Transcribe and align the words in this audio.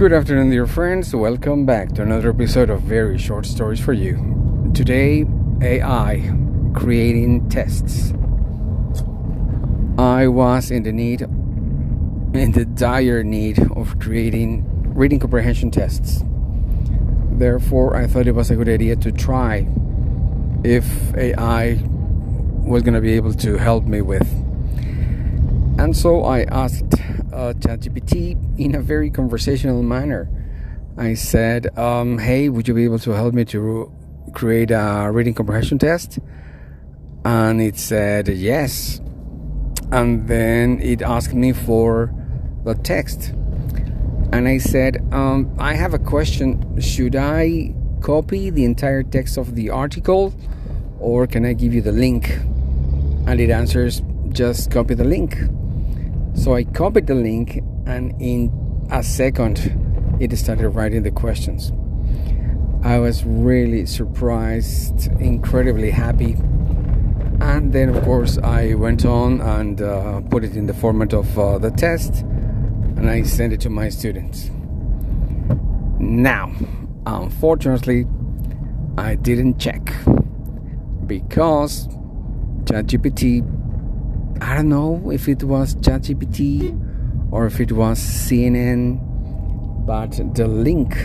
Good 0.00 0.14
afternoon, 0.14 0.48
dear 0.48 0.66
friends. 0.66 1.14
Welcome 1.14 1.66
back 1.66 1.92
to 1.92 2.00
another 2.00 2.30
episode 2.30 2.70
of 2.70 2.80
Very 2.80 3.18
Short 3.18 3.44
Stories 3.44 3.80
for 3.80 3.92
You. 3.92 4.70
Today, 4.72 5.26
AI 5.60 6.34
creating 6.72 7.50
tests. 7.50 8.14
I 9.98 10.26
was 10.26 10.70
in 10.70 10.84
the 10.84 10.92
need, 10.92 11.20
in 11.20 12.52
the 12.52 12.64
dire 12.64 13.22
need 13.22 13.58
of 13.72 13.98
creating 13.98 14.64
reading 14.94 15.18
comprehension 15.18 15.70
tests. 15.70 16.24
Therefore, 17.32 17.94
I 17.94 18.06
thought 18.06 18.26
it 18.26 18.34
was 18.34 18.50
a 18.50 18.56
good 18.56 18.70
idea 18.70 18.96
to 18.96 19.12
try 19.12 19.68
if 20.64 21.14
AI 21.14 21.78
was 22.64 22.82
going 22.82 22.94
to 22.94 23.02
be 23.02 23.12
able 23.12 23.34
to 23.34 23.58
help 23.58 23.84
me 23.84 24.00
with. 24.00 24.32
And 25.78 25.94
so 25.94 26.24
I 26.24 26.44
asked 26.44 26.94
uh, 27.32 27.52
ChatGPT 27.54 28.58
in 28.58 28.74
a 28.74 28.80
very 28.80 29.10
conversational 29.10 29.82
manner. 29.82 30.28
I 30.96 31.14
said, 31.14 31.76
um, 31.78 32.18
"Hey, 32.18 32.48
would 32.48 32.68
you 32.68 32.74
be 32.74 32.84
able 32.84 32.98
to 33.00 33.12
help 33.12 33.34
me 33.34 33.44
to 33.46 33.90
create 34.32 34.70
a 34.70 35.10
reading 35.12 35.34
comprehension 35.34 35.78
test?" 35.78 36.18
And 37.24 37.60
it 37.60 37.78
said 37.78 38.28
yes. 38.28 39.00
And 39.92 40.28
then 40.28 40.80
it 40.80 41.02
asked 41.02 41.34
me 41.34 41.52
for 41.52 42.12
the 42.64 42.74
text. 42.74 43.34
And 44.32 44.46
I 44.46 44.58
said, 44.58 45.02
um, 45.12 45.50
"I 45.58 45.74
have 45.74 45.94
a 45.94 45.98
question. 45.98 46.80
Should 46.80 47.16
I 47.16 47.74
copy 48.00 48.50
the 48.50 48.64
entire 48.64 49.02
text 49.02 49.36
of 49.36 49.54
the 49.54 49.70
article, 49.70 50.32
or 50.98 51.26
can 51.26 51.44
I 51.44 51.54
give 51.54 51.74
you 51.74 51.82
the 51.82 51.92
link?" 51.92 52.38
And 53.26 53.40
it 53.40 53.50
answers, 53.50 54.02
"Just 54.30 54.70
copy 54.70 54.94
the 54.94 55.04
link." 55.04 55.36
So 56.34 56.54
I 56.54 56.64
copied 56.64 57.06
the 57.06 57.14
link, 57.14 57.62
and 57.86 58.14
in 58.20 58.50
a 58.90 59.02
second, 59.02 60.16
it 60.20 60.36
started 60.36 60.70
writing 60.70 61.02
the 61.02 61.10
questions. 61.10 61.72
I 62.82 62.98
was 62.98 63.24
really 63.24 63.84
surprised, 63.86 65.06
incredibly 65.20 65.90
happy. 65.90 66.36
And 67.40 67.72
then, 67.72 67.88
of 67.88 68.02
course, 68.04 68.38
I 68.38 68.74
went 68.74 69.04
on 69.04 69.40
and 69.40 69.80
uh, 69.82 70.20
put 70.22 70.44
it 70.44 70.56
in 70.56 70.66
the 70.66 70.74
format 70.74 71.12
of 71.12 71.38
uh, 71.38 71.58
the 71.58 71.70
test, 71.70 72.22
and 72.22 73.08
I 73.08 73.22
sent 73.22 73.52
it 73.52 73.60
to 73.62 73.70
my 73.70 73.88
students. 73.88 74.50
Now, 75.98 76.52
unfortunately, 77.06 78.06
I 78.96 79.14
didn't 79.14 79.58
check 79.58 79.92
because 81.06 81.88
ChatGPT 82.64 83.42
I 84.42 84.54
don't 84.54 84.68
know 84.68 85.10
if 85.10 85.28
it 85.28 85.42
was 85.42 85.74
ChatGPT 85.76 87.30
or 87.30 87.46
if 87.46 87.60
it 87.60 87.72
was 87.72 87.98
CNN, 87.98 88.98
but 89.86 90.12
the 90.34 90.48
link 90.48 90.96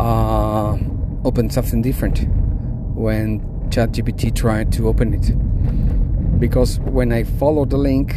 uh, 0.00 0.78
opened 1.24 1.52
something 1.52 1.82
different 1.82 2.26
when 2.96 3.40
ChatGPT 3.68 4.34
tried 4.34 4.72
to 4.72 4.88
open 4.88 5.12
it. 5.12 6.40
Because 6.40 6.80
when 6.80 7.12
I 7.12 7.24
followed 7.24 7.70
the 7.70 7.76
link, 7.76 8.16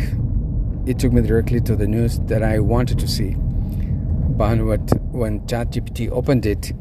it 0.85 0.99
took 0.99 1.11
me 1.11 1.21
directly 1.21 1.59
to 1.61 1.75
the 1.75 1.87
news 1.87 2.19
that 2.27 2.43
I 2.43 2.59
wanted 2.59 2.99
to 2.99 3.07
see. 3.07 3.35
But 3.35 4.57
when 4.57 5.41
ChatGPT 5.47 6.09
opened 6.11 6.45
it, 6.45 6.71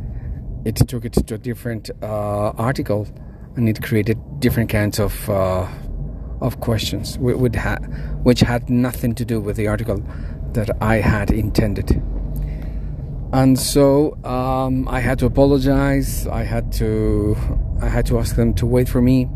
it 0.65 0.77
took 0.77 1.05
it 1.05 1.15
to 1.15 1.35
a 1.35 1.39
different 1.39 1.91
uh, 2.03 2.51
article 2.51 3.09
and 3.57 3.69
it 3.69 3.83
created 3.83 4.19
different 4.39 4.71
kinds 4.71 5.01
of 5.01 5.29
uh, 5.29 5.69
of 6.43 6.61
questions 6.61 7.19
which 7.19 8.41
had 8.41 8.69
nothing 8.69 9.15
to 9.15 9.25
do 9.25 9.41
with 9.41 9.57
the 9.57 9.69
article 9.69 10.03
that 10.53 10.71
I 10.83 10.97
had 10.97 11.31
intended. 11.31 12.03
And 13.33 13.59
so 13.59 14.19
um, 14.25 14.87
I 14.89 15.01
had 15.01 15.19
to 15.21 15.27
apologize. 15.27 16.27
I 16.27 16.43
had 16.43 16.71
to 16.73 17.35
I 17.81 17.89
had 17.89 18.05
to 18.07 18.19
ask 18.19 18.37
them 18.37 18.53
to 18.55 18.67
wait 18.67 18.89
for 18.89 19.01
me. 19.01 19.29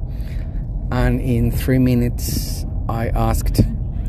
And 0.92 1.20
in 1.20 1.50
three 1.50 1.78
minutes, 1.78 2.66
I 2.88 3.08
asked 3.08 3.62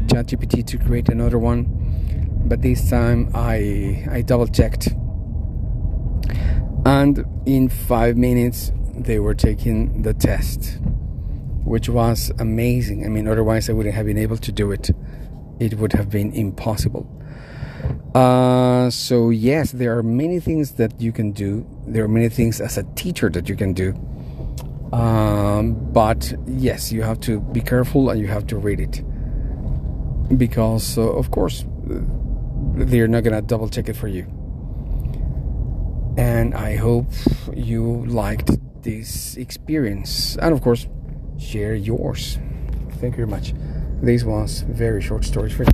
ChatGPT 0.08 0.66
to 0.68 0.78
create 0.78 1.08
another 1.10 1.40
one. 1.40 1.66
But 2.48 2.62
this 2.62 2.90
time, 2.90 3.32
I 3.34 4.06
I 4.12 4.22
double 4.24 4.48
checked. 4.48 4.90
And 6.86 7.26
in 7.46 7.70
five 7.70 8.18
minutes, 8.18 8.72
they 8.94 9.20
were 9.20 9.36
taking 9.36 10.02
the 10.02 10.14
test 10.14 10.80
which 11.68 11.90
was 11.90 12.32
amazing. 12.40 13.06
I 13.06 13.10
mean, 13.10 13.28
otherwise 13.28 13.70
I 13.70 13.74
wouldn't 13.74 13.94
have 13.94 14.06
been 14.06 14.18
able 14.18 14.38
to 14.38 14.52
do 14.52 14.72
it. 14.72 14.90
It 15.60 15.74
would 15.76 15.92
have 15.94 16.10
been 16.10 16.32
impossible. 16.34 17.06
Uh, 18.16 18.90
so 18.90 19.30
yes, 19.30 19.72
there 19.74 19.98
are 19.98 20.04
many 20.04 20.40
things 20.40 20.72
that 20.74 21.00
you 21.00 21.12
can 21.12 21.34
do. 21.34 21.68
There 21.86 22.06
are 22.06 22.08
many 22.08 22.30
things 22.30 22.62
as 22.62 22.78
a 22.78 22.84
teacher 22.96 23.30
that 23.30 23.50
you 23.50 23.56
can 23.56 23.74
do. 23.74 23.94
Um, 24.94 25.74
but 25.92 26.34
yes, 26.48 26.94
you 26.94 27.02
have 27.02 27.20
to 27.22 27.42
be 27.42 27.60
careful 27.60 28.10
and 28.10 28.20
you 28.20 28.28
have 28.28 28.48
to 28.48 28.58
read 28.58 28.80
it 28.80 29.04
because, 30.38 30.98
uh, 30.98 31.02
of 31.02 31.32
course, 31.32 31.66
they're 32.76 33.10
not 33.10 33.24
gonna 33.24 33.42
double 33.42 33.68
check 33.68 33.90
it 33.90 33.98
for 33.98 34.08
you. 34.08 34.26
And 36.18 36.56
I 36.56 36.78
hope 36.78 37.08
you 37.54 38.06
liked 38.06 38.52
this 38.84 39.36
experience, 39.36 40.38
and 40.38 40.54
of 40.54 40.62
course, 40.62 40.88
share 41.40 41.76
yours. 41.76 42.38
Thank 43.00 43.18
you 43.18 43.26
very 43.26 43.28
much. 43.28 43.54
This 44.02 44.24
was 44.24 44.62
very 44.62 45.02
short 45.02 45.24
stories 45.26 45.54
for. 45.54 45.66